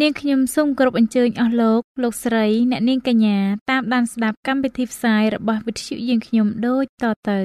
[0.00, 3.38] នាងខ្ញុំសូមគោរពអញ្ជើញអស់លោកលោកស្រីអ្នកនាងកញ្ញា
[3.70, 7.40] តាមដានស្ដាប់កម្មវិធីផ្សាយរបស់វិទ្យុយើងខ្ញុំដូចតទៅ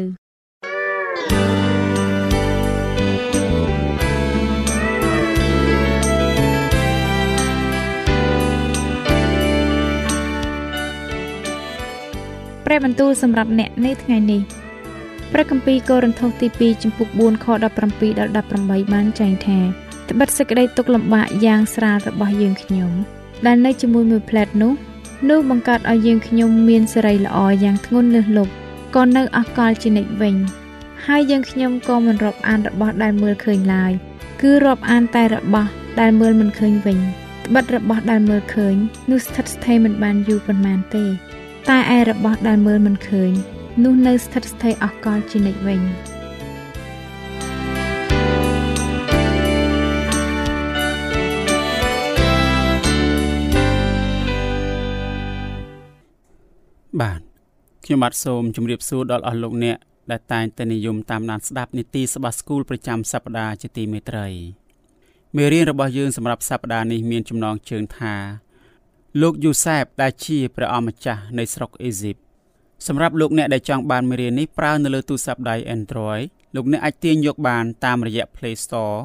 [12.66, 14.41] ព្រះបន្ទូលសម្រាប់អ្នកនៅថ្ងៃនេះ
[15.33, 22.91] ព្រះគម្ពីរកូរិនថូសទី2ចំពុក4ខ17ដល់18បានចែងថា ត្បិតសេចក្តីទុក្ខលំបាកយ៉ាងស្រាលរបស់យើងខ្ញុំ
[23.45, 24.73] ដែលនៅជាមួយមួយផ្លែតនោះ
[25.30, 28.52] នោះបង្កើតឲ្យយើងខ្ញុំមានសេរីល្អយ៉ាងធ្ងន់លើសលប់
[28.95, 30.35] ក៏នៅអកលជានិច្ចវិញ
[31.05, 33.91] ហើយយើងខ្ញុំក៏មិនរាប់អានរបស់ដែលមើលឃើញឡើយ
[34.41, 35.69] គឺរាប់អានតែរបស់
[36.00, 36.97] ដែលមើលមិនឃើញវិញ
[37.45, 38.75] ត្បិតរបស់ដែលមើលឃើញ
[39.11, 41.05] នោះស្ថិតស្ថេរមិនបានយូរប៉ុន្មានទេ
[41.69, 43.31] តែឯរបស់ដែលមើលមិនឃើញ
[43.83, 45.81] នោះនៅស្ថិតស្ថេរអកលជានិច្ចវិញ
[57.02, 57.22] បាទ
[57.86, 59.78] ខ្ញុំបាទសូមជម្រាបសួរដល់អស់លោកអ្នក
[60.12, 64.28] ដែលតែងតែនិយមតាមដានស្ដាប់នីតិសបាស្គូលប្រចាំសប្ដាហ៍ជាទីមេត្រី
[65.38, 68.16] មេរៀនរបស់យើងសម្រាប់សប្ដាហ៍នេះមានចំណងជើងថា
[69.22, 72.16] លោកយូសែបដែលជាព្រះអម្ចាស់នៃស្រុកអេស៊ីប
[72.88, 76.23] សម្រាប់លោកអ្នកដែលចង់បានមេរៀននេះប្រើនៅលើទូរស័ព្ទដៃ Android
[76.56, 78.98] លោកអ្នកអាចទាញយកបានតាមរយៈ Play Store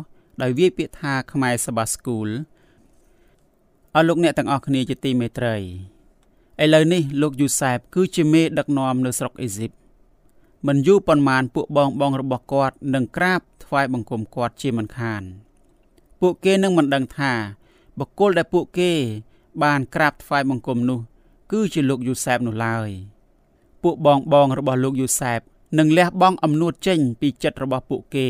[0.43, 2.29] ដោយវាយពាក្យថាខ្មែរសបាស្គូល
[3.95, 5.57] អស់លោកអ្នកទាំងអស់គ្នាជាទីមេត្រី
[6.61, 9.70] ឥឡូវនេះលោកយូសែបគឺជាមេដឹកនាំនៅស្រុកអេស៊ីប
[10.67, 15.23] មិនយូរប៉ុន្មានពួកបងបងរបស់គាត់នឹងក្រាបថ្វាយបង្គំគាត់ជាមិនខាន
[16.20, 17.33] ពួកគេនឹងមិនដឹងថា
[17.98, 18.92] បុគ្គលដែលពួកគេ
[19.63, 21.01] បានក្រាបថ្វាយបង្គំនោះ
[21.52, 22.90] គឺជាលោកយូសែបនោះឡើយ
[23.83, 25.40] ពួកបងបងរបស់លោកយូសែប
[25.79, 28.29] នឹងលះបង់អំនួតចេញពីចិត្តរបស់ពួកគេ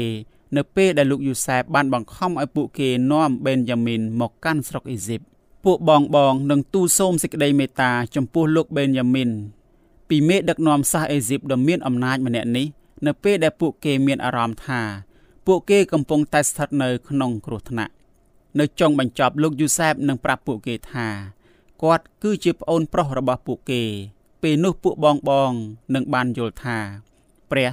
[0.56, 5.20] នៅពេលដែលលោកយូសែបបានបង្ខំឲ្យពួកគេនាំបេនយ៉ាមីនមកកាន់ស្រុកអេស៊ីប
[5.64, 9.30] ពួកបងបងនឹងទូលសូមសេចក្តីមេត្តា ចំពោះលោកបេនយ៉ាមីន
[10.08, 12.66] ពីមេដឹកនាំសាសអេស៊ីបដ៏មានអំណាចម្នាក់នេះ
[13.06, 14.80] នៅពេលដែលពួកគេមានអារម្មណ៍ថា
[15.46, 17.92] ពួកគេកំពុងតែស្ថិតនៅក្នុងគ្រោះថ្នាក់
[18.58, 21.08] នៅចុងបញ្ចប់លោកយូសែបនឹងប្រាប់ពួកគេថា
[21.82, 23.82] គាត់គឺជាប្អូនប្រុសរបស់ពួកគេ
[24.42, 25.52] ពេលនោះពួកបងបង
[25.94, 26.78] នឹងបានយល់ថា
[27.50, 27.70] ព្រះ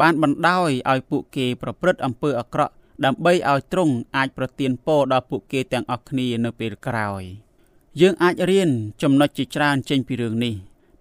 [0.00, 2.74] បានបណ្ដោយឲ្យពួកគេប្រព្រឹត្តអំពើអាក្រក់
[3.04, 7.22] ដើម្បីឲ្យទ្រង់អាចប្រទានពរដល់ពួកគេទាំងអស់គ្នានៅពេលក្រោយ
[8.00, 8.70] យើងអាចរៀន
[9.02, 10.54] ចំណុចជាច្រើនចេញពីរឿងនេះ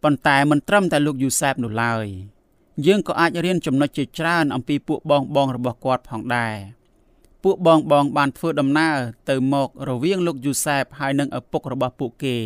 [0.04, 2.06] ប៉ុន្តែមិនត្រឹមតែលោកយូសែបនោះឡើយ
[2.86, 6.56] យើងក៏អាចរៀនចំណុចជាច្រើនអំពីពួកបងបងរបស់គាត់ផងដែរ
[7.44, 8.98] ពួកបងបងបានធ្វើដំណើរ
[9.30, 12.38] ទៅមករវាងលោកយូសែបហើយនិងឪពុករបស់ពួកគេ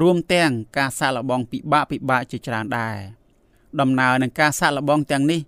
[0.00, 2.96] រួមទាំងការសាកល្បងពិបាកពិបាកជាច្រើនដែរ
[3.80, 5.40] ដំណើរនឹងការសាកល្បងទាំងនេះ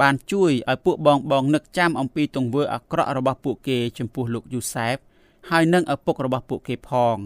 [0.00, 4.96] បានជួយឲ្យពួកបងបងនឹកចាំអំពីទង្វើអាក្រក់របស់ពួកគេចំពោះលោកយូសែប
[5.50, 7.18] ហើយនិងឪពុករបស់ពួកគេផង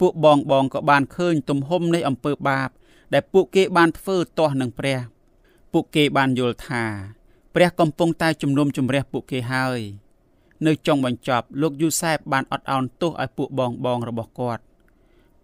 [0.00, 2.68] ពួកបងបងក៏បានឃើញទំហំនៃអំពើបាប
[3.12, 4.98] ដែលពួកគេបានធ្វើទាស់នឹងព្រះ
[5.72, 6.84] ពួកគេបានយល់ថា
[7.54, 9.80] ព្រះកំពុងតែជំនុំជម្រះពួកគេហើយ
[10.66, 14.62] នៅចុងបញ្ចប់លោកយូសែបបានអត់ឱនទោសឲ្យពួកបងបងរបស់គាត់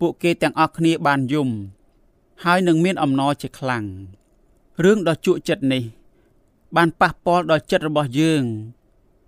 [0.01, 1.49] ពួកគេទាំងអស់គ្នាបានយំ
[2.45, 3.85] ហើយនឹងមានអំណរជាខ្លាំង
[4.85, 5.83] រឿងដ៏ជក់ចិត្តនេះ
[6.77, 8.45] បានប៉ះពាល់ដល់ចិត្តរបស់យើង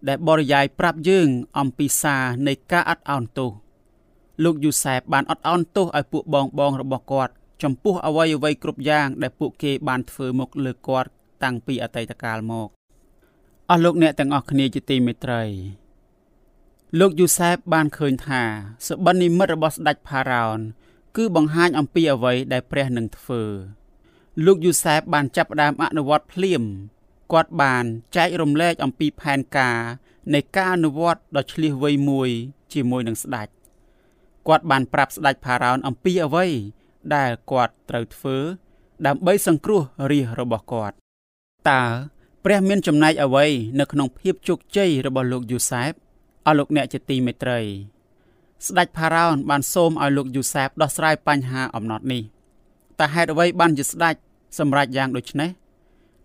[0.08, 1.28] ដែលបរិយាយប្រាប់យើង
[1.58, 3.50] អំពីសារនៃការអត់ឱនទោស
[4.44, 11.10] លោកយូសែបបានអត់ឱនទោសឲ្យពួកបងបងរបស់គាត់ចំពោះអ្វីអ្វីគ្រប់យ៉ាង ដែលពួកគេបានធ្វើមកលើគាត់
[11.42, 12.68] តាំងពីអតីតកាលមក
[13.70, 15.42] អស់លោកអ្នកទាំងអស់គ្នាជាទីមេត្រី
[17.00, 18.42] លោកយូសែបបានឃើញថា
[18.86, 20.58] សបិននិមិត្តរបស់ស្ដេចផារ៉ោន
[21.16, 23.42] គឺបង្ហាញអំពីអ្វីដែលព្រះនឹងធ្វើ
[24.44, 26.62] លោកយូសែបបានចាប់ផ្ដើមអនុវត្តភ្លាម
[27.32, 27.84] គាត់បាន
[28.16, 29.78] ចែករំលែកអំពីផែនការ
[30.34, 32.30] នៃការអនុវត្តដ៏ឆ្លៀសវៃមួយ
[32.72, 33.48] ជាមួយនឹងស្ដេច
[34.48, 36.46] គាត់បានប្រាប់ស្ដេចផារ៉ោនអំពីអ្វី
[37.14, 38.36] ដែលគាត់ត្រូវធ្វើ
[39.06, 40.94] ដើម្បីសង្គ្រោះរាជរបស់គាត់
[41.70, 41.82] តើ
[42.44, 43.46] ព្រះមានចំណែកអ្វី
[43.80, 45.92] នៅក្នុងភាពជោគជ័យរបស់លោកយូសែប
[46.46, 47.60] អស់លោកអ្នកជាទីមេត្រី
[48.66, 52.22] ស្ដេចផារ៉ោនបានសូមឲ្យលោកយូសែបដោះស្រាយបញ្ហាអំណត់នេះ
[52.98, 54.14] តែហេតុអ្វីបានជាស្ដេច
[54.58, 55.50] សម្រេចយ៉ាងដូចនេះ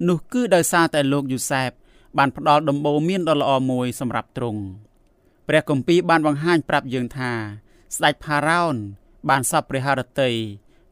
[0.07, 1.71] នោះគឺដោយសារតែលោកយូសែប
[2.17, 4.61] បានផ្ដល់ដំបូន្មានដ៏ល្អមួយសម្រាប់ទ្រង់
[5.47, 7.31] ព្រះគម្ពីរបានបង្ហាញប្រាប់យើងថា
[7.95, 8.75] ស្ដេចផារ៉ោន
[9.29, 10.31] បានសពព្រះハរតី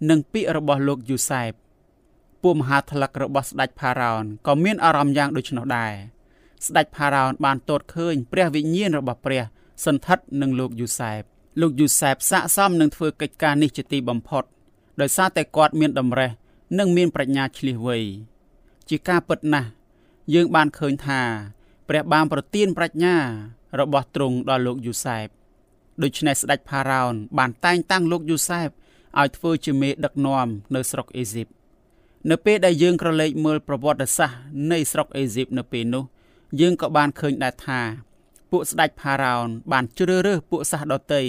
[0.09, 1.51] និងពាក្យរបស់លោកយូសែប
[2.43, 5.93] ពួកមហាថ្លឹករបស់ស្ដេចផារ៉ោនក៏មានអារម្មណ៍យ៉ាងដូច្នោះដែរ
[6.67, 9.43] ស្ដេចផារ៉ោនបានទតឃើញព្រះវិញ្ញាណរបស់ព្រះ
[9.85, 11.21] សន្ធិដ្ឋនឹងលោកយូសែប
[11.61, 14.43] លោកយូសែបស័កសមនឹងធ្វើកិច្ចការនេះជាទីបំផុត
[15.01, 16.31] ដោយសារតែគាត់មានតម្រេះ
[16.79, 17.97] និងមានប្រាជ្ញាឆ្លៀសវៃ
[18.93, 19.69] ជាការពិតណាស់
[20.33, 21.21] យើងបានឃើញថា
[21.89, 23.17] ព្រះបានប្រទានប្រាជ្ញា
[23.79, 25.27] របស់ទ្រង់ដល់លោកយូសែប
[26.03, 28.69] ដូច្នេះស្ដេចផារ៉ោនបានតែងតាំងលោកយូសែប
[29.19, 31.47] ឲ្យធ្វើជាមេដឹកនាំនៅស្រុកអេស៊ីប
[32.29, 34.39] នៅពេលដែលយើងក្រឡេកមើលប្រវត្តិសាស្ត្រ
[34.71, 36.03] នៃស្រុកអេស៊ីបនៅពេលនោះ
[36.61, 37.81] យើងក៏បានឃើញដែរថា
[38.51, 41.23] ពួកស្ដេចផារ៉ោនបានជ្រើសរើសពួកសាសដតី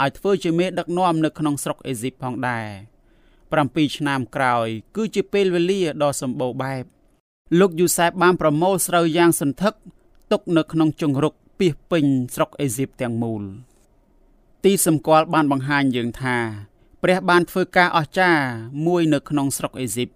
[0.00, 2.68] ឲ្យធ្វើជាមេដឹកនាំនៅក្នុងស្រុកអេស៊ីបផងដែរ
[3.32, 4.66] 7ឆ្នាំក្រោយ
[4.96, 6.84] គឺជាពេលវេលាដ៏សម្បូរបែប
[7.56, 9.74] លោកយូសែបបានប្រមូលស្រូវយ៉ាងសន្ធឹក
[10.32, 12.04] ទុកនៅក្នុងជង្រុកពាសពេញ
[12.34, 13.42] ស្រុកអេស៊ីបទាំងមូល
[14.64, 16.36] ទីសម្គាល់បានបង្ហាញយើងថា
[17.02, 18.44] ព្រះបានធ្វើការអស្ចារ្យ
[18.86, 20.08] មួយនៅក្នុងស្រុកអេស៊ីប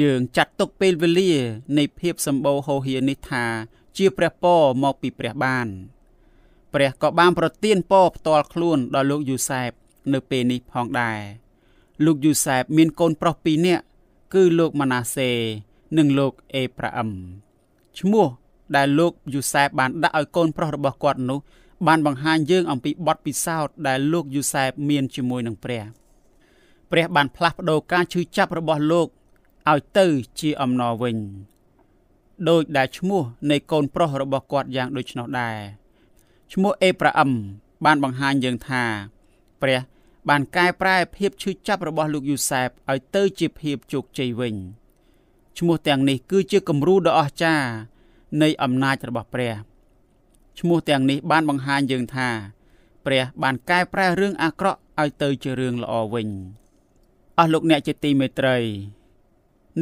[0.00, 1.32] យើងចាត់ទុកពេលវេលា
[1.78, 3.44] នៃភាពសម្បូរហូរហៀនេះថា
[3.96, 5.66] ជាព្រះពរមកពីព្រះបាន
[6.74, 9.70] ព្រះក៏បានប្រទានពរផ្ទាល់ខ្លួនដល់លោកយូសែប
[10.12, 11.20] នៅពេលនេះផងដែរ
[12.04, 13.84] លោកយូសែបមានកូនប្រុសពីរនាក់
[14.34, 15.30] គឺលោកម៉ាណាសេ
[15.98, 17.10] និងលោកអេប្រាអឹម
[17.98, 18.26] ឈ្មោះ
[18.76, 21.38] ដែលលោកយូសែបបានដាក់ឲ្យកូនប្រុសរបស់គាត់នោះ
[21.86, 25.84] បានបង្ហាញយើងអំពីបទពិសោធន៍ដែលលោកយូសែបមានជាមួយនឹងព្រះ
[26.90, 29.08] ព្រះបានផ្លាស់ប្ដូរការឈឺចាប់របស់លោក
[29.70, 30.06] ឲ្យទៅ
[30.40, 31.16] ជាអំណរវិញ
[32.48, 35.58] ដោយដែលឈ្មោះនៃកូនប្រុសរបស់គាត់យ៉ាងដូចនោះដែរ
[36.52, 37.30] ឈ្មោះអេប្រាអឹម
[37.84, 38.84] បានបង្ហាញយើងថា
[39.62, 39.80] ព្រះ
[40.28, 44.54] បានកែប្រែភាពឈឺចាប់របស់លោកយូសែបឲ្យទៅជាភាពជោគជ័យវិញ
[45.58, 47.68] ឈ្មោះទាំងនេះគឺជាគំរូដ៏អស្ចារ្យ
[48.42, 49.54] នៃអំណាចរបស់ព្រះ
[50.58, 52.28] ឈ្មោះទាំងនេះបានបង្ហាញយើងថា
[53.06, 56.28] ព្រះបានកែប្រែរឿងអាក្រក់ឲ្យទៅជារឿងល្អវិញ
[57.38, 58.56] អស់លោកអ្នកជាទីមេត្រី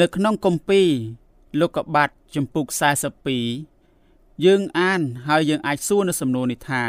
[0.00, 0.88] នៅក្នុងគម្ពីរ
[1.60, 2.66] លោកកបាត់ចំពុក
[3.74, 6.84] 42យើងអានហើយយើងអាចសួរនៅសំណួរនេះថា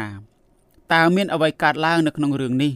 [0.94, 2.74] តើមានអ្វីកើតឡើងនៅក្នុងរឿងនេះ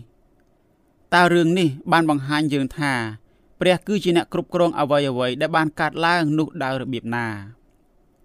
[1.13, 2.93] តើរឿងនេះបានបង្ហាញយើងថា
[3.59, 7.27] ព្រះគឺជាអ្នកគ្រប់គ្រងអ្វីអ្វីដែលបានកើតឡើងនោះដោយរបៀបណា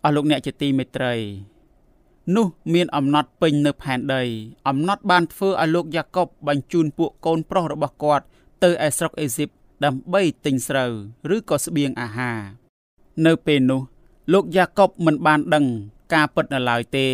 [0.05, 1.14] អស់លោកអ្នកជាទីមេត្រី
[2.37, 4.23] នោះមានអំណត់ពេញនៅផែនដី
[4.69, 8.25] អំណត់បានធ្វើឲ្យលោកយ៉ាកុបបញ្ជូនពួកកូនប្រុសរបស់គាត់
[8.62, 9.49] ទៅឯស្រុកអេស៊ីប
[9.84, 10.93] ដើម្បីទិញស្រូវ
[11.34, 12.40] ឬក៏ស្បៀងអាហារ
[13.26, 13.82] នៅពេលនោះ
[14.32, 15.67] លោកយ៉ាកុបមិនបានដឹង
[16.14, 17.08] ការពិតនៅឡើយទេ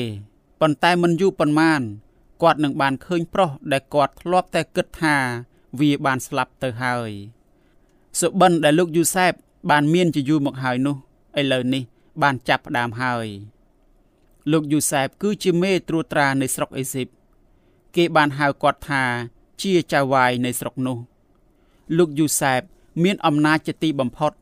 [0.60, 1.80] ប៉ុន្តែមិនយូរប៉ុន្មាន
[2.42, 5.16] គាត់នឹងបានឃើញប្រុសដែលគាត់ធ្លាប់តែគិតថា
[5.80, 7.10] វាបានស្លាប់ទៅហើយ
[8.18, 9.32] សុបិនដែលលោកយូសែប
[9.70, 10.96] បានមានជាយូរមកហើយនោះ
[11.40, 11.82] ឥឡូវនេះ
[12.22, 13.26] បានចាប់ផ្ដើមហើយ
[14.52, 17.08] លោកយូសែបគឺជាមេត្រួតត្រានៃស្រុកអេស៊ីប
[17.96, 19.02] គេបានហៅគាត់ថា
[19.62, 20.98] ជាចៅវាយនៃស្រុកនោះ
[21.98, 22.60] លោកយូសែប
[23.02, 24.32] មានអំណាចជាទីបំផុត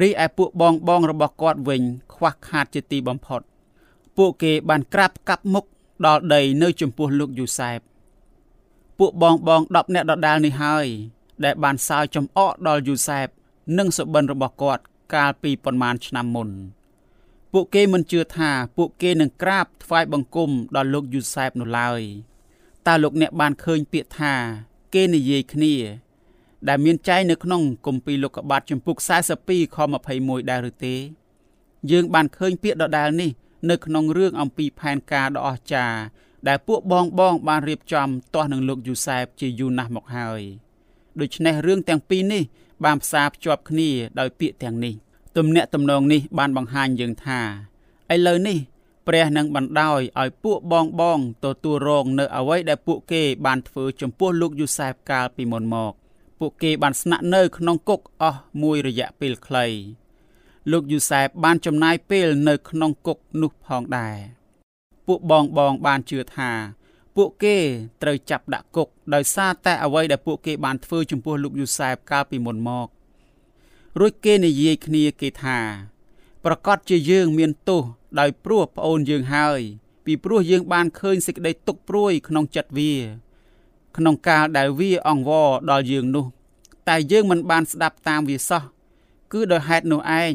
[0.00, 1.82] រីឯពួកបងបងរបស់គាត់វិញ
[2.14, 3.40] ខ្វះខាតជាទីបំផុត
[4.16, 5.64] ពួកគេបានក្រាបកាប់មុខ
[6.06, 7.78] ដល់ដីនៅចំពោះលោកយូសែប
[8.98, 10.86] ពួកបងបង10នាក់ដដាលនេះហើយ
[11.44, 13.28] ដែលបានសើចំអកដល់យូសែប
[13.78, 14.82] និងសុបិនរបស់គាត់
[15.14, 16.48] កាលពីប៉ុន្មានឆ្នាំមុន
[17.52, 22.00] ពួកគេមិនជឿថាពួកគេនឹងក្រាបថ្វាយបង្គំដល់លោកយូសែបនោះឡើយ
[22.86, 24.34] តើលោកអ្នកបានឃើញពាក្យថា
[24.94, 25.74] គេនិយាយគ្នា
[26.68, 28.96] ដែលមានចែងនៅក្នុងគម្ពីរលោកុបាទចំពុក
[29.36, 29.76] 42ខ
[30.14, 30.96] 21ដែរឬទេ
[31.90, 33.30] យើងបានឃើញពាក្យដដែលនេះ
[33.70, 35.98] នៅក្នុងរឿងអំពីផែនការដ៏អស្ចារ្យ
[36.48, 40.42] ដែលពួកបងបងបានរៀបចំទាស់នឹងលោកយូសែបជាយូរណាស់មកហើយ
[41.20, 42.42] ដូច្នេះរឿងទាំងពីរនេះ
[42.84, 44.94] បានផ្សារភ្ជាប់គ្នាដោយពាក្យទាំងនេះ
[45.36, 47.40] ទំនាក់ទំនងនេះបានបង្ហាញយើងថា
[48.14, 48.58] ឥឡូវនេះ
[49.06, 55.92] ព្រះនឹងបណ្ដោយឲ្យពួកបងបងទទួលរងនៅអ្វីដែលពួកគេបានធ្វើចំពោះលោកយូសែបកាលពីមុនមក
[56.38, 59.66] ពួកគេបានស្នាក់នៅក្នុងគុកអស់មួយរយៈពេលខ្លី
[60.70, 64.16] លោកយូសែបបានចំណាយពេលនៅក្នុងគុកនោះផងដែរ
[65.06, 66.50] ពួកបងបងបានជឿថា
[67.16, 67.56] ពួកគេ
[68.02, 72.88] ត្រូវចាប់ដាក់គុកដោយសារតែអ្វីដែលពួកគេបានធ្វើចំពោះលោកយូសែបកាលពីមុនមក
[74.00, 75.58] រួចគេនិយាយគ្នាគេថា
[76.44, 77.82] ប្រកាសជាយើងមានទោស
[78.20, 79.60] ដោយព្រោះប្អូនយើងហើយ
[80.04, 82.94] ពីព្រោះយើងបានឃើញសេចក្តីទុកព្រួយក្នុងចិត្តវា
[83.96, 86.26] ក្នុងកាលដែលវាអង្វរដល់យើងនោះ
[86.88, 88.62] តែយើងមិនបានស្ដាប់តាមវាសោះ
[89.32, 90.34] គឺដោយហេតុនោះឯង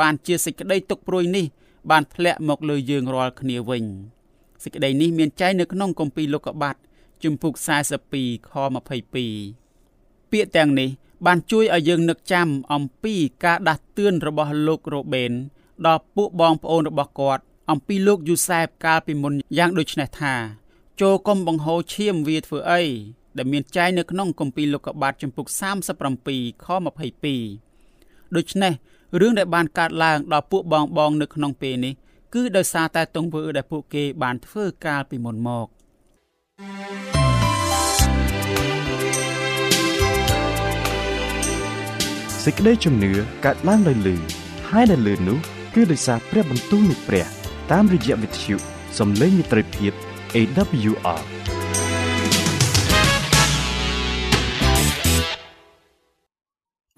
[0.00, 1.46] បានជាសេចក្តីទុកព្រួយនេះ
[1.90, 3.84] បានធ្លាក់មកលើយើងរាល់គ្នាវិញ
[4.62, 6.76] សេចក្តីនេះមានចែងនៅក្នុងគម្ពីរលោកុបាទ
[7.22, 7.54] ជំពូក
[8.04, 10.88] 42ខ22ពាក្យទាំងនេះ
[11.26, 15.32] បានជួយឲ្យយើងនឹកចាំអំពីការដាស់តឿនរបស់លោករ៉ូបេន
[15.86, 20.34] ដល់ពួកបងប្អូនរបស់គាត់អំពីលោកយូសែបកាលពីមុនយ៉ាងដូចនេះថា
[21.00, 22.82] ចូលកុំបង្ហូរឈាមវាធ្វើអី
[23.36, 25.46] ដែលមានចែងនៅក្នុងគម្ពីរលោកុបាទចំពុក
[26.04, 26.66] 37ខ
[27.46, 28.72] 22ដូច្នេះ
[29.20, 31.92] រឿងដែលបានកើតឡើងដល់ពួកបងបងនៅក្នុងពេលនេះ
[32.34, 35.66] គឺដោយសារតែទង្វើដែលពួកគេបានធ្វើកាលពីមុនមក
[42.44, 43.12] សេចក្តីជំនឿ
[43.44, 44.16] កើតឡើងដោយលឺ
[44.70, 45.38] ហើយដែលលឺនោះ
[45.74, 47.26] គឺដោយសារព្រះបន្ទូលនៃព្រះ
[47.72, 48.56] តាមរយៈវិទ្យុ
[48.98, 49.92] សំឡេងមិត្តភាព
[50.34, 51.22] AWR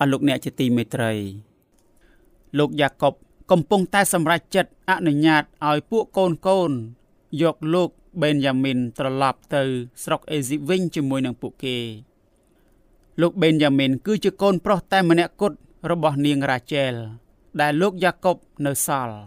[0.00, 1.12] អរលោកអ្នកជាទីមេត្រី
[2.58, 3.14] លោកយ៉ាកុប
[3.50, 6.71] កំពុងតែសម្រេចចិត្តអនុញ្ញាតឲ្យពួកកូនកូន
[7.42, 7.90] យកលោក
[8.23, 9.62] បេនយ៉ាមីនត្រឡប់ទៅ
[10.02, 11.76] ស្រុកអេស៊ីបវិញជាមួយនឹងពួកគេ
[13.21, 15.57] លោកបេនយ៉ាមីនគឺជាកូនប្រុសតែម្នាក់គត់
[15.90, 16.95] របស់នាងរ៉ាជែល
[17.61, 19.19] ដែលលោកយ៉ាកុបនៅសល់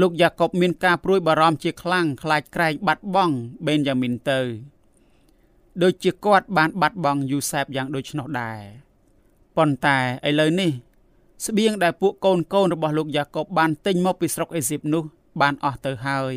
[0.00, 4.40] លោកយ៉ាកុបមានការព្រួយបារម្ភជាខ្លាំងខ្លាចក្រែងបាត់បង់បេនយ៉ាមីនទៅ
[5.82, 8.60] ដូចជាគាត់បានបាត់បង់យូសែបយ៉ាងដូច្នោះដែរ
[9.56, 9.98] ប៉ុន្តែ
[10.28, 10.70] ឥឡូវនេះ
[11.46, 15.04] ស្បៀងដែលពួកកូនកូនរបស់លោកយ៉ាកុបបានទិញមកពីស្រុកអេស៊ីបនោះ
[15.40, 16.36] បានអស់ទៅហើយ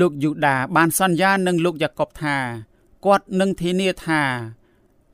[0.00, 2.36] លោកយូដាបានសន្យានឹងលោកយ៉ាកុបថា
[3.04, 4.22] គាត់នឹងធានាថា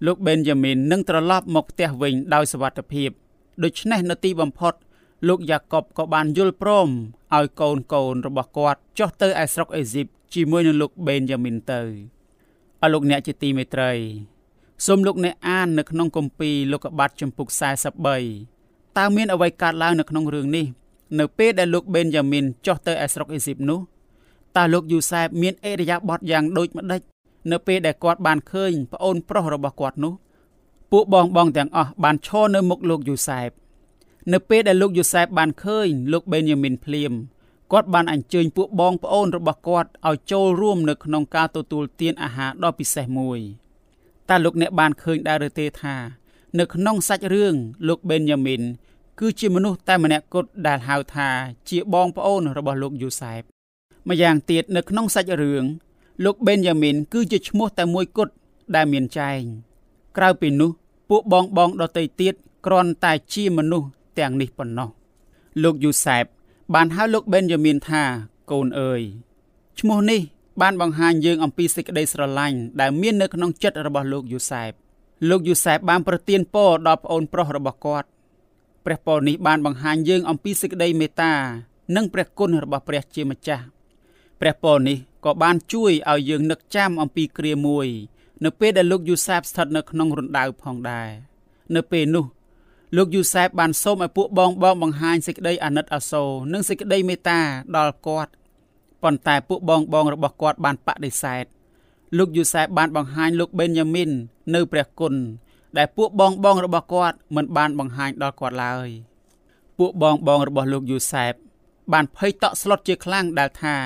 [0.07, 3.11] លោកបេនយ៉ាមីននឹងត្រឡប់មកផ្ទះវិញដោយសុវត្ថិភាព
[3.63, 4.75] ដូច្នេះនៅទីបំផុត
[5.29, 6.89] លោកយ៉ាកុបក៏បានយល់ព្រម
[7.37, 11.83] ឲ្យកូនកូនរបស់គាត់ចុះទៅឯស្រុកអេស៊ីបជាមួយនឹងលោកបេនយ៉ាមីនទៅ
[12.83, 13.93] អរលោកអ្នកជាទីមេត្រី
[14.87, 18.56] សូមលោកអ្នកអាននៅក្នុងគម្ពីរលោកុបាទចំពុក43
[18.97, 20.67] តើមានអ្វីកើតឡើងនៅក្នុងរឿងនេះ
[21.19, 23.81] នៅពេលដែលលោកបេនយ៉ាមីនចុះទៅឯស្រុកអេស៊ីបនោះ
[24.57, 27.01] តើលោកយូសែបមានអេរយាប័តយ៉ាងដូចម្ដេច
[27.53, 30.13] នៅពេលដែលគាត់បានឃើញប្អូនប្រុសរបស់គាត់នោះ
[30.93, 33.51] ពួកបងបងទាំងអស់បានឈរនៅមុខលោកយូសែប
[34.33, 37.13] នៅពេលដែលលោកយូសែបបានឃើញលោកបេនយ៉ាមីនភ្លាម
[37.73, 43.41] គាត់បានអញ្ជើញពួកបងប្អូនរបស់គាត់ឲ្យចូលរួមនៅក្នុងការទទួលទានអាហារដ៏ពិសេសមួយ
[44.29, 45.97] តើលោកអ្នកបានឃើញដែរឬទេថា
[46.59, 47.55] នៅក្នុងសាច់រឿង
[47.89, 48.63] លោកបេនយ៉ាមីន
[49.19, 51.29] គឺជាមនុស្សតែម្នាក់គត់ដែលហៅថា
[51.69, 53.43] ជាបងប្អូនរបស់លោកយូសែប
[54.09, 55.65] ម្យ៉ាងទៀតនៅក្នុងសាច់រឿង
[56.25, 58.33] លោកបេនយ៉ាមីនគឺជាឈ្មោះតែមួយគត់
[58.75, 59.41] ដែលមានចែង
[60.17, 60.71] ក្រៅពីនោះ
[61.09, 62.35] ពួកបងបងដទៃទៀត
[62.67, 64.89] គ្រាន់តែជាមនុស្សទាំងនេះប៉ុណ្ណោះ
[65.63, 66.25] លោកយូសែប
[66.75, 68.03] បានហៅលោកបេនយ៉ាមីនថា
[68.51, 69.03] កូនអើយ
[69.81, 70.21] ឈ្មោះនេះ
[70.61, 74.71] បានបង្ហាញយើងអំពីសេចក្តីស្រឡាញ់ដែលមាននៅក្នុងចិត្តរបស់លោកយូសែប
[75.29, 78.09] លោកយូសែបបានប្រទានពរដល់ប្អូនប្រុសរបស់គាត់
[78.87, 81.33] ព្រះពរនេះបានបង្ហាញយើងអំពីសេចក្តីមេត្តា
[81.97, 83.65] និងព្រះគុណរបស់ព្រះជាម្ចាស់
[84.41, 87.89] ព្រះពរនេះក៏បានជួយឲ្យយើងនឹកចាំអំពីគ្រាមួយ
[88.45, 91.11] នៅពេលដែលលោកយូសែបស្ថិតនៅក្នុងរណ្ដៅផងដែរ
[91.75, 92.27] នៅពេលនោះ
[92.97, 97.41] លោកយូសែបបានសូមឲ្យពួកបងបងបង្ហាញសេចក្តីអាណិតអាសូរនិងសេចក្តីមេត្តា
[97.77, 98.33] ដល់គាត់
[99.03, 101.45] ប៉ុន្តែពួកបងបងរបស់គាត់បានបដិសេធ
[102.19, 104.11] លោកយូសែបបានបង្ហាញលោកបេនយ៉ាមីន
[104.55, 105.15] នៅព្រះគុណ
[105.77, 108.89] ដែលពួកបងបងរបស់គាត់មិនបានបង្ហាញដល់គាត់ឡើយ
[109.79, 111.33] ពួកបងបងរបស់លោកយូសែប
[111.93, 113.77] បានភ័យតក់ស្លុតជាខ្លាំងដែលថា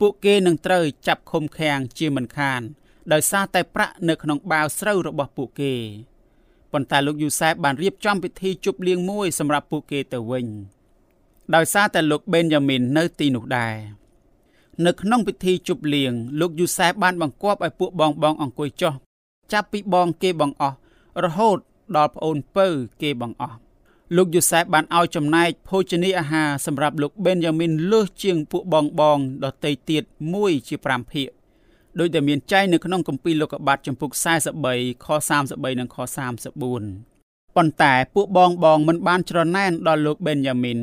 [0.00, 2.60] ពួកគេនឹងត្រូវចាប់ឃុំឃាំងជាមិនខាន
[3.12, 5.74] ដោយសារតែប្រាក់នៅក្នុងបាវស្រូវរបស់ពួកគេ
[6.72, 10.46] ប៉ុន្តែលោកយូសែបបានរៀបចំពិធីជប់លៀងមួយសម្រាប់ពួកគេទៅវិញ
[11.54, 13.74] ដោយសារតែលោកបេនយ៉ាមីននៅទីនោះដែរ
[14.86, 18.94] នៅក្នុងពិធីជប់លៀងលោកយូសែបបានបង្គាប់ឲ្យពួកបងបងអង្គុយចុះ
[19.52, 20.76] ចាប់ពីបងគេបងអស់
[21.24, 21.58] រហូត
[21.96, 22.66] ដល់ប្អូនពៅ
[23.02, 23.58] គេបងអស់
[24.16, 30.02] លោកយូសែបបានឲ្យចំណែកភោជនីយអាហារសម្រាប់លោកបេនយ៉ាមីនលើសជាងពួកបងបងដទៃទៀត
[30.34, 31.28] មួយជា5ភាគ
[31.98, 34.10] ដោយតែមានចែងនៅក្នុងគម្ពីរលោកុបាទចំពុក
[34.66, 35.06] 43ខ
[35.44, 35.96] 33និងខ
[36.76, 40.78] 34ប៉ុន្តែពួកបងបងមិនបានច្រណែនដល់លោកបេនយ៉ាមីន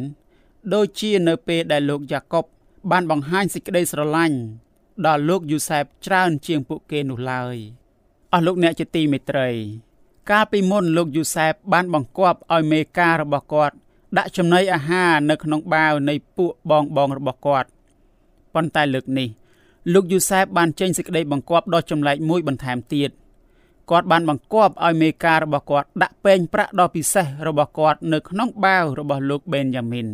[0.73, 2.45] ដូចជានៅពេលដែលលោកយ៉ាកុប
[2.91, 4.37] បានបង្ហាញសេចក្តីស្រឡាញ់
[5.05, 7.55] ដល់លោកយូសែបច្រើនជាងពួកគេនោះឡើយ
[8.33, 9.49] អស់លោកអ្នកជាទីមេត្រី
[10.29, 13.75] កាលពីមុនលោកយូសែបបានបង្គាប់ឲ្យមេការរបស់គាត់
[14.17, 17.69] ដាក់ចំណីអាហារនៅក្នុងបាវនៃពួកបងបងរបស់គាត់
[18.53, 19.29] ប៉ុន្តែលើកនេះ
[19.93, 23.09] លោកយូសែបបានចេញសេចក្តីបង្គាប់ដ៏ចម្លែកមួយបន្ថែមទៀត
[23.89, 30.07] គាត់បានបង្គាប់ឲ្យមេការរបស់គាត់ដាក់ពេងប្រាក់ដ៏ពិសេសរបស់គាត់នៅក្នុងបាវរបស់លោកបេនយ៉ាមីន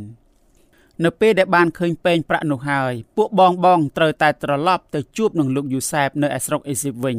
[1.03, 7.17] នៅពេលដែលបានឃើញពេងប្រាក់នោះហើយពួកបងបងត្រូវតែត្រឡប់ទៅជួបនឹងលោកយូសែបនៅឯស្រុកអេស៊ីបវិញ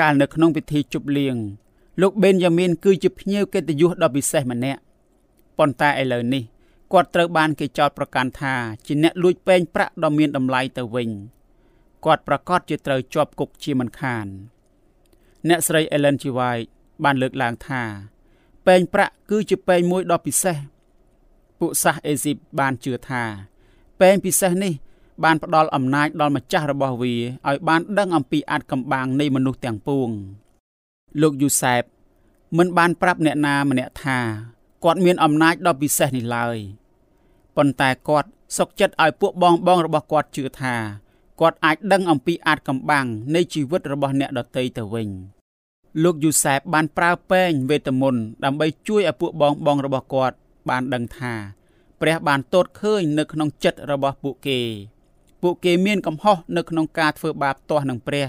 [0.00, 1.36] កាលនៅក្នុងពិធីជប់លៀង
[2.00, 4.80] លោកបេនយ៉ាមីនគឺជាភ្ញៀវកិត្តិយសដ៏ពិសេសម្នាក់
[5.58, 6.42] ប៉ុន្តែឥឡូវនេះ
[6.92, 8.54] គាត់ត្រូវបានគេចោទប្រកាន់ថា
[8.86, 11.10] ជាអ្នកលួចពេងប្រាក់ដ៏មានតម្លៃទៅវិញ
[12.04, 14.26] គាត់ប្រកាសជាត្រូវជាប់គុកជាមិនខាន
[15.48, 16.24] អ្នកស្រី Ellen G.
[16.38, 16.68] White
[17.04, 17.82] បានលើកឡើងថា
[18.66, 20.56] ពេងប្រាក់គឺជាពេងមួយដ៏ពិសេស
[21.60, 23.22] ពួកសាសអេស៊ីបបានជឿថា
[24.00, 24.74] ពែងពិសេសនេះ
[25.24, 27.14] បានផ្ដល់អំណាចដល់ម្ចាស់របស់វា
[27.48, 30.08] ឲ្យបានដឹងអំពីអាចកំបាំងនៃមនុស្សទាំងពួង
[31.20, 31.82] លោកយូសែប
[32.58, 34.18] មិនបានប្រាប់អ្នកណាម្នាក់ថា
[34.84, 36.56] គាត់មានអំណាចដ៏ពិសេសនេះឡើយ
[37.56, 40.74] ប៉ុន្តែគាត់សុកចិត្តឲ្យពួកបងបងរបស់គាត់ជឿថា
[41.40, 45.08] គាត់អាចដឹងអំពីអាចកំបាំងនៃជីវិតរបស់អ្នកដទៃទៅវិញ
[46.02, 50.36] លោកយូសែបបានប្រើពេងវេទមន្តដើម្បីជួយឲ្យពួកបងបងរបស់គាត់
[50.68, 51.34] បានដឹងថា
[52.00, 54.60] ព្រះបានទតឃើញនៅក្នុងចិត្តរបស់ពួកគេ
[55.42, 58.26] ពួកគេមានកំហុសនៅក្នុងការធ្វើបាបទាស់នឹងព្រះ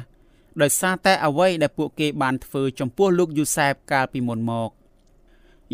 [0.62, 4.70] ដោយសារតែអ្វីដែលពួកគេបានធ្វើចំពោះលោកយូសែបកាលពីមុនមក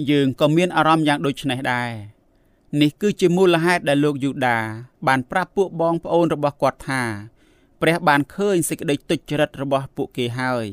[0.09, 1.91] យើងក៏មានអារម្មណ៍យ៉ាងដូចនេះដែរ
[2.81, 4.59] នេះគឺជាមូលហេតុដែលលោកយូដា
[5.07, 7.01] បានប្រាប់ពួកបងប្អូនរបស់គាត់ថា
[7.81, 10.65] ព្រះបានឃើញសេចក្តីទុច្ចរិតរបស់ពួកគេហើយ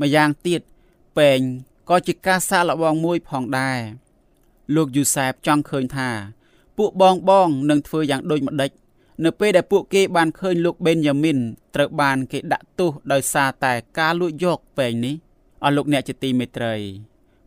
[0.00, 0.60] ម្យ៉ាងទៀត
[1.18, 1.40] ពេង
[1.88, 3.80] ក៏ជាការសាកល្បងមួយផងដែរ
[4.74, 6.10] លោកយូសែបចង់ឃើញថា
[6.78, 8.70] ពួកបងបងនឹងធ្វើយ៉ាងដូចម្ដេច
[9.24, 11.38] នៅពេលដែលពួកគេបានឃើញលោកបេនយ៉ាមីន
[11.74, 15.14] ត្រូវបានគេដាក់ទោសដោយសារតែការលួចយកពេងនេះ
[15.64, 16.74] អស់លោកអ្នកជាទីមេត្រី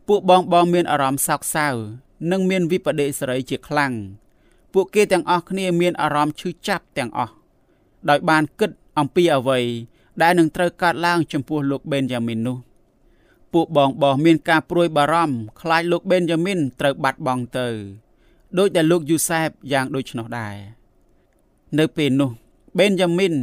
[0.08, 1.68] ពួកបងបងមានអារម្មណ៍សោកសៅ
[2.30, 3.92] និងមានវិបដិសេរីជាខ្លាំង
[4.72, 7.34] ពួកគេទាំងអស់គ្នាមានអារម្មណ៍ឈឺចាប់ទាំងអស់
[8.08, 9.58] ដោយបានគិតអំពីអ្វី
[10.22, 12.58] ដែលនឹងត្រូវកើតឡើងចំពោះលោកបេនយ៉ាមីននោះ
[13.52, 17.68] ពួកបងបងមានការព្រួយបារម្ភខ្លាចលោកបេនយ៉ាមីនត្រូវបាត់បង់ទៅ
[18.58, 20.79] ដោយដែលលោកយូសែបយ៉ាងដូចនោះដែរ
[21.78, 22.30] នៅពេលនោះ
[22.78, 23.34] បេនយ៉ាមីន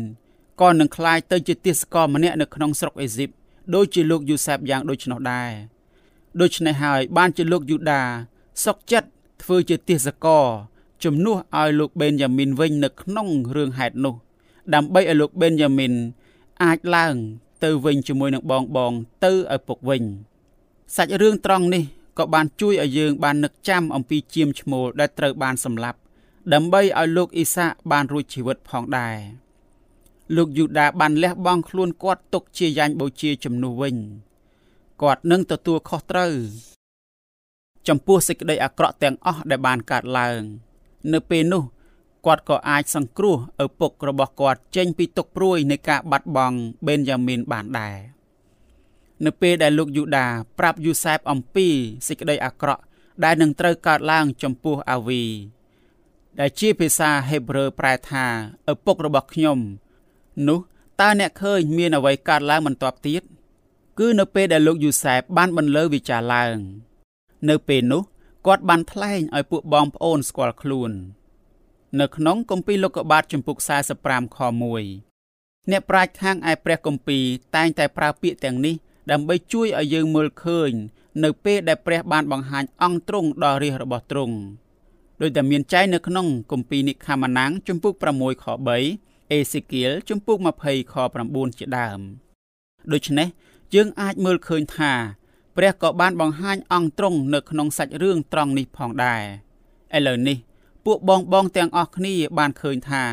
[0.61, 3.29] ក៏នឹងក្លាយទៅជាទាសករម្នាក់នៅក្នុងស្រុកអេស៊ីប
[3.75, 5.51] ដូចជាលោកយូសែបយ៉ាងដូចនោះដែរ
[6.41, 8.01] ដូច្នេះហើយបានជាលោកយូដា
[8.65, 9.09] សុកចិត្ត
[9.43, 10.45] ធ្វើជាទាសករ
[11.03, 14.15] ជំនួសឲ្យលោកបេនយ៉ាមីនវិញនៅក្នុងរឿងហេតុនោះ
[14.73, 15.93] ដើម្បីឲ្យលោកបេនយ៉ាមីន
[16.63, 17.15] អាចឡើង
[17.63, 18.93] ទៅវិញជាមួយនឹងបងបង
[19.23, 20.03] ទៅឲ្យពុកវិញ
[20.95, 21.83] សាច់រឿងត្រង់នេះ
[22.17, 25.99] ក៏បានជួយឲ្យយើងបាននឹកចាំអំពីជាមឈ្មោលដែលត្រូវបានសម្លាប់
[26.53, 29.17] ដើម្បីឲ្យលោកអ៊ីសាបានរួចជីវិតផងដែរ
[30.35, 33.95] លោកយូដាបានលះបង់ខ្លួនគាត់ទុកជាយ៉ាញ់បូជាជំនួសវិញ
[35.01, 36.33] គាត់នឹងទទួលខុសត្រូវ
[37.87, 40.41] ចំពោះសេចក្តីអាក្រក់ទាំងអស់ដែលបានកើតឡើង
[41.13, 41.63] នៅពេលនោះ
[42.25, 46.57] គាត់ក៏អាចសង្គ្រោះឪពុករបស់គាត់ចេញពីទុក្ខព្រួយនៃការបាត់បង់
[46.87, 47.97] បេនយ៉ាមីនបានដែរ
[49.25, 50.27] នៅពេលដែលលោកយូដា
[50.59, 51.67] ប្រាប់យូសែបអំពី
[52.07, 52.81] សេចក្តីអាក្រក់
[53.23, 55.23] ដែលនឹងត្រូវកើតឡើងចំពោះអាវី
[56.39, 58.25] ដែលជាភាសាហេប្រឺប្រែថា
[58.71, 59.59] ឪពុករបស់ខ្ញុំ
[60.47, 60.59] នោះ
[61.01, 63.23] តើអ្នកឃើញមានអ្វីកើតឡើងបន្ទាប់ទៀត
[63.99, 66.57] គឺនៅពេលដែលលោកយូសែបបានបន្លឺវិចារឡើង
[67.49, 68.03] នៅពេលនោះ
[68.47, 70.91] គាត់បានថ្លែងឲ្យពួកបងប្អូនស្គាល់ខ្លួន
[71.99, 73.57] នៅក្នុងគម្ពីរលោកុបាទចំពុក
[73.97, 74.39] 45ខ
[75.05, 77.23] 1អ្នកប្រាជ្ញខាងឯព្រះគម្ពីរ
[77.55, 78.75] តែងតែប្រើពាក្យទាំងនេះ
[79.11, 80.71] ដើម្បីជួយឲ្យយើងមើលឃើញ
[81.23, 84.37] នៅពេលដែលព្រះបានបង្ហាញអង្គទ្រង់ដល់រាជរបស់ទ្រង់
[85.21, 88.45] ដោយតែមានចែងនៅក្នុងគម្ពីរនិខាម៉ាណាំងចំពុក6ខ
[88.87, 90.95] 3អេសេគៀលចំពុក20ខ
[91.27, 91.99] 9ជាដើម
[92.91, 93.27] ដូច្នេះ
[93.73, 94.91] យើងអាចមើលឃើញថា
[95.55, 99.23] ព្រះក៏បានបង្ហាញអង្គទ្រង់នៅក្នុងសាច់រឿងត្រង់នេះផងដែរ
[99.97, 100.37] ឥឡូវនេះ
[100.85, 103.03] ពួកបងបងទាំងអស់គ្នាបានឃើញថា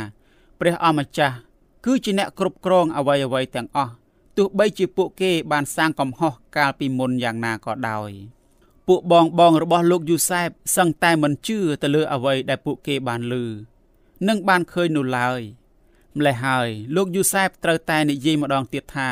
[0.61, 1.37] ព្រះអម្ចាស់
[1.85, 3.93] គឺជាអ្នកគ្រប់គ្រងអ្វីអ្វីទាំងអស់
[4.37, 8.11] ទោះបីជាពួកគេបានសាងកំហុសកាលពីមុនយ៉ាងណាក៏ដោយ
[8.89, 13.35] ពួកបងបងរបស់លោកយូសែបសឹងតែមិនជឿទៅលើអ្វីដែលពួកគេបានឮ
[14.29, 15.41] និងបានឃើញនោះឡើយ
[16.17, 19.11] ម្លេះហើយលោកយូសែបត្រូវតែនិយាយម្ដងទៀតថា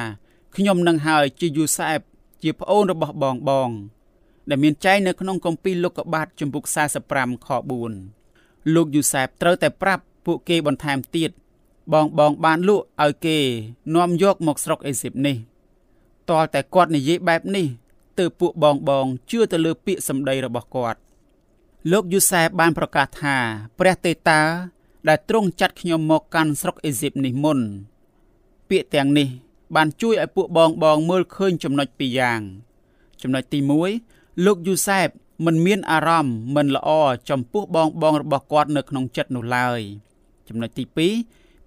[0.57, 2.01] ខ្ញុំនឹងហើយជាយូសែប
[2.43, 3.71] ជាប្អូនរបស់បងបង
[4.49, 6.65] ដែលមានចែងនៅក្នុងគម្ពីរលោកុបាទជំពូក
[7.07, 7.49] 45ខ
[8.11, 11.31] 4លោកយូសែបត្រូវតែប្រាប់ពួកគេបន្ថែមទៀត
[11.93, 13.39] បងបងបានលក់ឲ្យគេ
[13.95, 15.37] នាំយកមកស្រុកអេស៊ីបនេះ
[16.31, 17.67] តលតែគាត់និយាយបែបនេះ
[18.23, 20.99] ទើបពួកបងបងជឿទៅលើពាក្យសម្ដីរបស់គាត់
[21.93, 23.37] លោកយូសែបបានប្រកាសថា
[23.79, 24.41] ព្រះទេតា
[25.09, 27.59] ដែលទ្រង់ចាត់ខ្ញុំមកកាន់ស្រុកអេស៊ីបនេះមុន
[28.69, 29.29] ពាក្យទាំងនេះ
[29.77, 32.41] បានជួយឲ្យពួកបងបងមើលឃើញចំណុចពីរយ៉ាង
[33.23, 33.59] ចំណុចទី
[34.03, 35.09] 1លោកយូសែប
[35.47, 36.91] មិនមានអារម្មណ៍មិនល្អ
[37.31, 39.81] ចំពោះបងបងរបស់គាត់នៅក្នុងចិត្តនោះឡើយ
[40.49, 40.97] ចំណុចទី2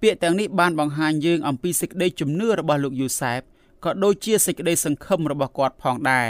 [0.02, 3.42] ពាក្យទាំងនេះបានបង្ហាញយើងអំពីសេចក្តីជំនឿរបស់លោកយូសែប
[3.84, 6.30] ក៏ដូចជាសេចក្តីសង្ឃឹមរបស់គាត់ផងដែរ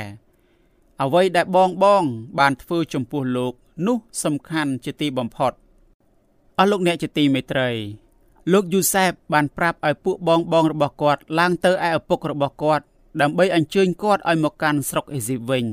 [1.02, 2.04] អ្វីដែលបងបង
[2.40, 3.54] បានធ្វើចំពោះលោក
[3.88, 5.54] នោះសំខាន់ជាទីបំផុត
[6.58, 7.70] អស់លោកអ្នកជាទីមេត្រី
[8.54, 12.86] លោកយូសែបបានប្រាប់ឲ្យពួកបងបងរបស់គាត់ឡើងទៅឯឪពុករបស់គាត់
[13.22, 15.66] ដើម្បីអញ្ជើញគាត់ឲ្យមកកាន់ស្រុកអេស៊ីបវិញ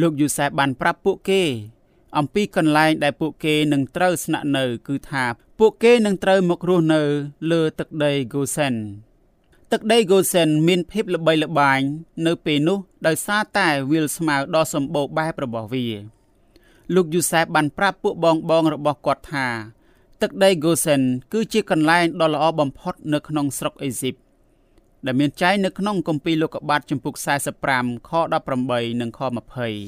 [0.00, 1.42] លោកយូសែបបានប្រាប់ពួកគេ
[2.16, 5.24] អំពីកន្លែងដែលពួកគេនឹងត្រូវស្នាក់នៅ គឺថា
[5.58, 7.02] ពួកគេនឹងត្រូវមករស់នៅ
[7.50, 8.74] លើទឹកដីហ្គូសែន
[9.72, 11.80] ទឹកដីហ្គូសែនមានភាពល្បីល្បាញ
[12.26, 15.86] នៅពេលនោះដោយសារតែវាលស្មៅដ៏សម្បូរបែបរបស់វា
[16.94, 19.46] លោកយូសែបបានប្រាប់ពួកបងបងរបស់គាត់ថា
[20.22, 21.02] ទឹកដី Gosen
[21.32, 24.14] គឺជាកន្លែងដ៏ល្អបំផុតនៅក្នុងស្រុកអេស៊ីប
[25.06, 27.14] ដែលមានចែងនៅក្នុងគម្ពីរលោកុបាទចំពុក
[27.66, 28.10] 45ខ
[28.52, 29.20] 18និងខ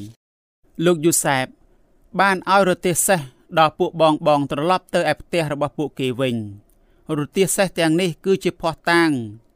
[0.09, 1.47] 20លោកយូសែប
[2.21, 3.21] បានឲ្យរទេះសេះ
[3.59, 6.37] ដល់ពួកបងបងត្រឡប់ទៅឯផ្ទះរបស់ពួកគេវិញ
[7.19, 9.11] រទេះសេះទាំងនេះគឺជាភ័ស្តុតាង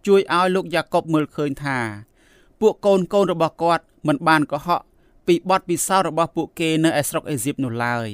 [0.07, 1.79] ជួយឲ្យលោកយ៉ាកុបមើលឃើញថា
[2.61, 4.83] ពួកកូនកូនរបស់គាត់មិនបានកុហក
[5.27, 8.09] ពីបទពិសោធន៍របស់ពួកគេនៅឯស្រុកអេស៊ីបនោះឡើយ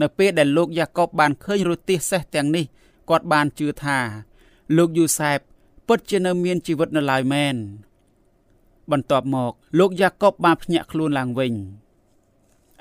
[0.00, 2.64] នៅពេលដែលលោកយ៉ាកុបបានឃើញរទេះសេះទាំងនេះ
[3.08, 3.98] គាត់បានជឿថា
[4.76, 5.38] លោកយូសែប
[5.88, 7.56] ពិតជានៅមានជីវិតនៅឡើយមែន
[8.90, 11.54] បន្ទាប់មកលោកយ៉ាកុបបានភ្ញាក់ខ្លួនឡើងវិញ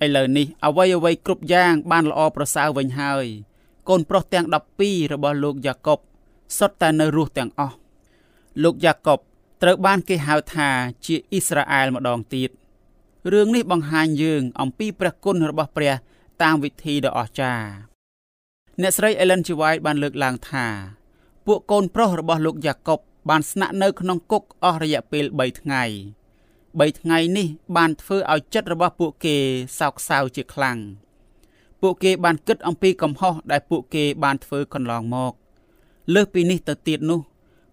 [0.04, 3.26] ឥឡូវនេះអ្វីអ្វីគ្រប់យ៉ាងបានល្អប្រសើរវិញហើយ
[3.90, 4.46] កូនប្រុសទាំង
[4.80, 6.00] 12របស់លោកយ៉ាកុប
[6.58, 7.76] សុទ្ធតែនៅរស់ទាំងអស់
[8.64, 9.20] លោកយ៉ាកុប
[9.62, 10.70] ត្រូវបានគេហៅថា
[11.06, 12.50] ជាអ៊ីស្រាអែលម្ដងទៀត
[13.34, 15.94] រឿងនេះបង្ហាញយើងអំពីព្រះគុណរបស់ព្រះ
[16.44, 17.68] តាមវិធីដ៏អស្ចារ្យ
[18.82, 19.50] អ្នកស្រី Ellen G.
[19.60, 20.66] White បានលើកឡើងថា
[21.46, 25.84] ពួកកូនប្រុសរបស់លោកយ៉ាកុបបានស្នាក់នៅក្នុងគុកអស់រយៈពេល3ថ្ងៃ
[26.78, 29.36] 3ថ្ងៃនេះបានធ្វើឲ្យចិត្តរបស់ពួកគេ
[29.80, 30.78] សោកសៅជាខ្លាំង
[31.82, 35.34] ពួកគេបានគិតអំពីកំហុសដែលពួកគេបានធ្វើកន្លងមក
[36.14, 37.20] លើសពីនេះទៅទៀតនោះ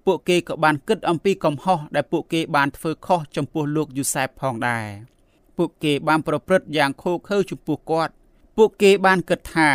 [0.05, 4.86] ពួកគេក៏បានគិតអំពីកំហុសដែលពួកគេបានធ្វើខុសចំពោះលោកយូសែបផងដែរ
[5.58, 8.13] ពួកគេបានប្រព្រឹត្តយ៉ាងខុសខើចំពោះគាត់
[8.58, 9.71] ពួកគេបានគិតថា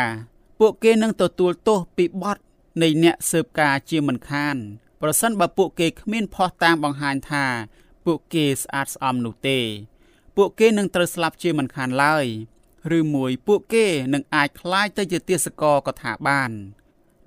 [0.61, 2.39] ពួកគេនឹងទទួលទោសពីបទ
[2.83, 4.57] នៃអ្នកស៊ើបការជាមិនខាន
[5.01, 7.47] ប្រសិនបើពួកគេគ្មានភ័ស្តុតាងបង្ហាញថា
[8.07, 9.59] ពួកគេស្អាតស្អំនោះទេ
[10.37, 12.27] ពួកគេនឹងត្រូវស្លាប់ជាមិនខានឡើយ
[12.99, 16.51] ឬមួយពួកគេនឹងអាចคล้ายទៅជាទាសករក៏ថាបាន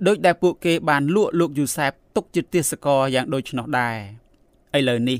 [0.07, 3.97] ដោយដែលពួកគេបានលក់លោកយូសែបទុកជាទាសករយ៉ាងដូចនោះដែរ
[4.77, 5.19] ឥឡូវនេះ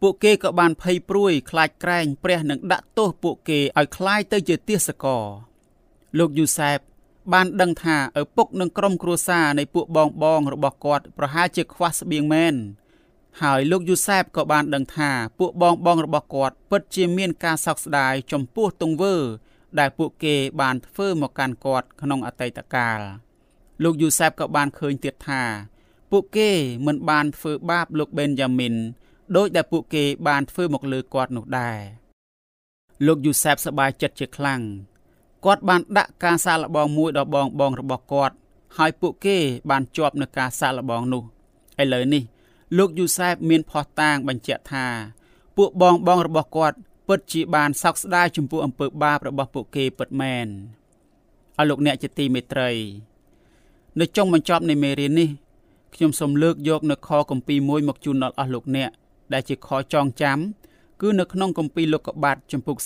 [0.00, 5.24] ពួកគេក៏បានភ័យព្រួយខ្លាចក្រែងព្រះនឹងដាក់ទោសពួកគេឲ្យคล้ายទៅជាទាសករ
[6.18, 6.78] លោកយូសែប
[7.32, 12.54] បានដឹងថាឪពុកនិងក្រុមគ្រួសារនៃពួកបងបងរបស់គាត់ប្រហែលជាខ្វះស្បៀងមែន
[13.42, 19.16] ហើយលោកយូសែបក៏បានដឹងថាពួកបងបងរបស់គាត់ពិតជាមានការសោកស្ដាយចំពោះទង្វើ
[19.78, 23.00] ដែលពួកគេបានធ្វើមកកាន់គាត់ក្នុងអតីតកាល
[23.83, 25.41] លោកយូសែបក៏បានឃើញទៀតថា
[26.11, 26.49] ពួកគេ
[26.85, 28.75] មិនបានធ្វើបាបលោកបេនយ៉ាមីន
[29.35, 31.79] ដោយដែលពួកគេបានធ្វើមកលើគាត់នោះដែរ
[33.05, 34.61] លោកយូសែបសប្បាយចិត្តជាខ្លាំង
[35.45, 38.35] គាត់បានដាក់ការសាកល្បងមួយដល់បងបងរបស់គាត់
[38.77, 39.37] ហើយពួកគេ
[39.69, 41.23] បានជាប់នឹងការសាកល្បងនោះ
[41.81, 42.23] ឥឡូវនេះ
[42.77, 44.85] លោកយូសែបមានផោះតាងបញ្ជាក់ថា
[45.57, 50.47] ពួកបងបងរបស់គាត់ពិតជាបានសោកស្ដាយចំពោះអំពើបាបរបស់ពួកគេពិតមែន
[51.57, 52.69] ឲ្យលោកអ្នកជាទីមេត្រី
[53.99, 55.29] នៅចុងបញ្ចប់នៃមេរៀននេះ
[55.95, 58.89] ខ្ញុំសូមលើកយកនៅខគម្ពីរមួយមកជូនដល់អស់លោកអ្នក
[59.33, 60.39] ដែលជាខចងចាំ
[61.01, 62.77] គឺនៅក្នុងគម្ពីរលោកុបាទចំពុក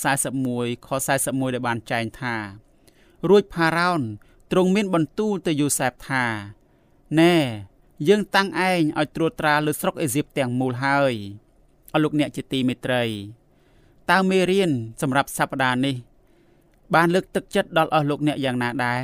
[0.43, 0.87] 41ខ
[1.21, 2.35] 41ដែលបានចែងថា
[3.29, 4.01] រួចផារ៉ោន
[4.51, 6.25] ទ្រង់មានបន្ទូលទៅយូសែបថា
[7.19, 7.35] ណែ
[8.07, 11.13] យើងតាំងឯងឲ្យត្រួតត្រាលើស្រុកអេស៊ីបទាំងមូលហើយ
[11.93, 13.03] អស់លោកអ្នកជាទីមេត្រី
[14.11, 15.95] តើមេរៀនសម្រាប់សប្តាហ៍នេះ
[16.95, 19.01] បានលើកទឹកចិត្តដល់អស់លោកអ្នកយ៉ាងណាដែរ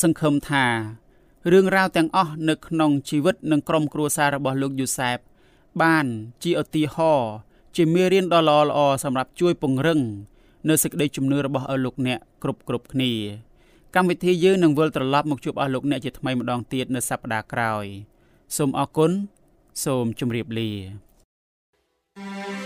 [0.00, 0.66] សង្ឃឹមថា
[1.52, 5.18] រឿងរ៉ាវទាំងអស់នៅក្នុងជីវិតនិងក្រុមគ្រួសាររបស់លោកយូសែប
[5.82, 6.06] បាន
[6.42, 7.32] ជាឧទាហរណ៍
[7.76, 10.00] ជាមេរៀនដ៏ល្អល្អសម្រាប់ជួយពង្រឹង
[10.68, 13.12] នៅសេចក្តីជំនឿរបស់អស់លោកអ្នកគ្រប់គ្រប់គ្នា
[13.94, 17.84] កម្មវិធីយើងនឹងវិលត្រឡប់មកជួបអស់លោកអ្នកជាថ្មីម្ដងទៀតនៅសប្ដាហ៍ក្រោយ
[18.56, 19.12] សូមអរគុណ
[19.84, 22.65] សូមជម្រាបលា